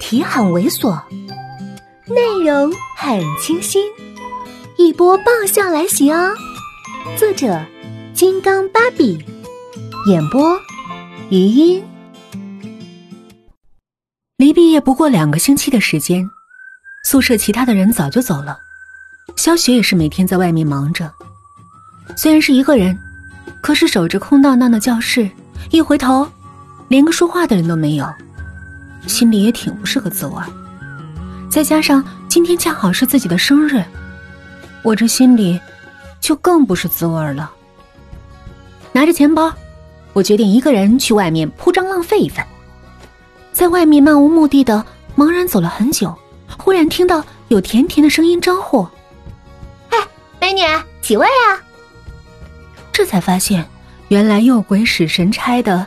[0.00, 1.00] 题很猥琐，
[2.08, 3.86] 内容很清新，
[4.76, 6.32] 一波爆笑来袭哦！
[7.16, 7.64] 作者：
[8.14, 9.22] 金刚芭比，
[10.08, 10.58] 演播：
[11.28, 11.84] 余音。
[14.38, 16.28] 离毕业不过两个星期的时间，
[17.04, 18.58] 宿舍其他的人早就走了，
[19.36, 21.12] 肖雪也是每天在外面忙着。
[22.16, 22.98] 虽然是一个人，
[23.62, 25.30] 可是守着空荡荡的教室，
[25.70, 26.26] 一回头，
[26.88, 28.10] 连个说话的人都没有。
[29.06, 30.34] 心里也挺不是个滋味
[31.50, 33.82] 再加上今天恰好是自己的生日，
[34.82, 35.60] 我这心里
[36.20, 37.50] 就更不是滋味了。
[38.92, 39.52] 拿着钱包，
[40.12, 42.46] 我决定一个人去外面铺张浪费一番。
[43.52, 44.84] 在外面漫无目的的
[45.16, 46.16] 茫然走了很久，
[46.56, 48.86] 忽然听到有甜甜的声音招呼
[49.90, 49.98] ：“哎，
[50.40, 50.60] 美女，
[51.00, 51.58] 几位啊？”
[52.92, 53.68] 这才发现，
[54.08, 55.84] 原来又鬼使神差的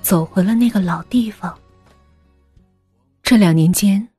[0.00, 1.52] 走回了那个老地方。
[3.32, 4.10] 这两年间，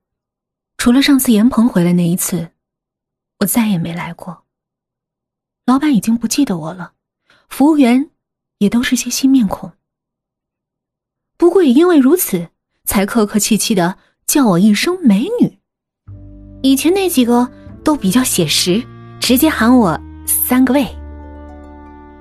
[0.76, 2.50] 除了上次严鹏回来那一次，
[3.42, 4.46] 我再也没来过。
[5.68, 6.94] 老板已经不记得我了，
[7.48, 8.10] 服务员
[8.58, 9.72] 也都是些新面孔。
[11.38, 12.50] 不过也因为如此，
[12.86, 15.60] 才客客气气的叫我一声美女。
[16.64, 17.48] 以前那几个
[17.84, 18.84] 都比较写实，
[19.20, 20.84] 直接喊我三个胃。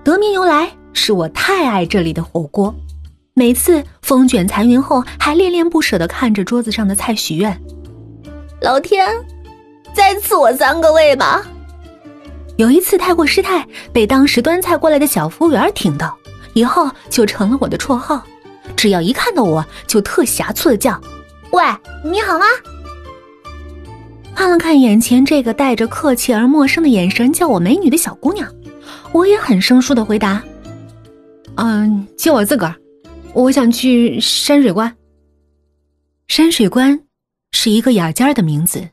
[0.05, 2.75] 得名由来是我太爱这里的火锅。
[3.35, 7.59] 每次风卷残云后，还恋恋不舍的看着桌子上的菜许愿
[8.61, 9.09] ：“老天，
[9.95, 11.43] 再赐我三个胃吧！”
[12.59, 16.15] 有一次太过失态，被当时端菜过来的小服务员听到，
[16.53, 18.23] 以后就成了我的绰号。
[18.77, 21.01] 只要一看到我，就特狭促的叫
[21.53, 21.63] ：“喂，
[22.05, 22.45] 你好吗？”
[24.37, 28.47] 看了看眼前这个带着客气而陌生的眼神叫我美女的小姑娘，
[29.11, 30.43] 我也很生疏的回答
[31.57, 32.75] ：“嗯，就我自个儿。”
[33.35, 34.95] 我想去山水关。
[36.29, 37.07] 山水关
[37.53, 38.91] 是一个雅间的名字，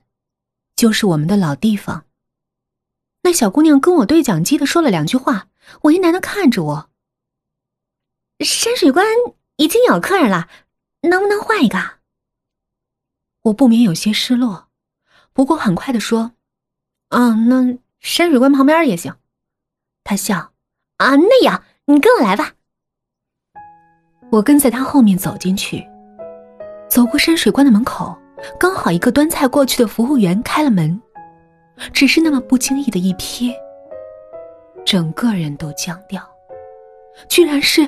[0.76, 2.06] 就是我们的老地方。
[3.22, 5.50] 那小姑娘跟我对讲机的说了两句话，
[5.82, 6.90] 为难的看着我。
[8.40, 9.06] 山水关
[9.58, 10.48] 已经有客人了，
[11.02, 12.00] 能不能换一个？
[13.44, 14.70] 我不免有些失落，
[15.34, 16.32] 不过很快的说
[17.10, 19.14] ：“嗯，那山水关旁边也行。”
[20.06, 20.54] 他笑
[20.98, 22.54] ：“啊，那样，你跟我来吧。”
[24.32, 25.84] 我跟在他后面走进去，
[26.88, 28.16] 走过山水关的门口，
[28.60, 31.02] 刚好一个端菜过去的服务员开了门，
[31.92, 33.52] 只是那么不经意的一瞥，
[34.86, 36.22] 整个人都僵掉，
[37.28, 37.88] 居然是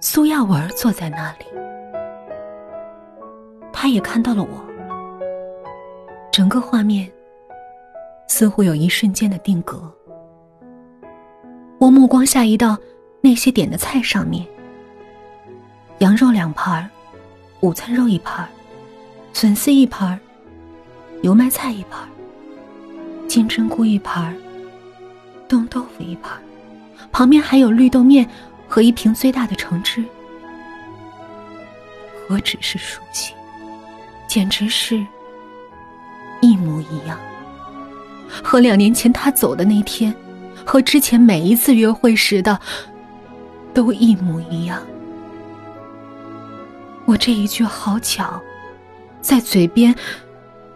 [0.00, 1.46] 苏亚文坐在那里，
[3.72, 4.48] 他也看到了我，
[6.30, 7.10] 整个画面
[8.28, 9.92] 似乎有一瞬间的定格，
[11.80, 12.78] 我目光下移到
[13.20, 14.46] 那些点的菜上面。
[16.00, 16.88] 羊肉两盘
[17.60, 18.46] 午餐肉一盘
[19.32, 20.18] 笋丝一盘
[21.22, 22.06] 油麦菜一盘
[23.26, 24.36] 金针菇一盘
[25.48, 26.38] 冻豆腐一盘
[27.10, 28.28] 旁边还有绿豆面
[28.68, 30.04] 和一瓶最大的橙汁。
[32.28, 33.32] 何止是熟悉，
[34.28, 35.02] 简直是
[36.42, 37.18] 一模一样，
[38.42, 40.14] 和两年前他走的那天，
[40.64, 42.60] 和之前每一次约会时的，
[43.72, 44.82] 都一模一样。
[47.06, 48.42] 我这一句好巧，
[49.20, 49.94] 在嘴边，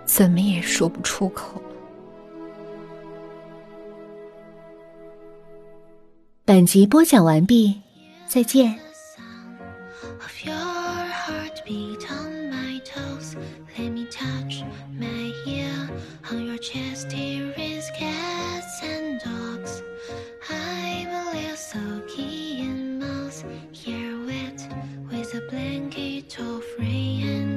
[0.04, 1.60] 怎么也说不出口。
[6.44, 7.80] 本集播讲完毕，
[8.28, 8.78] 再见。
[16.60, 17.10] Chest.
[25.90, 27.49] get all free and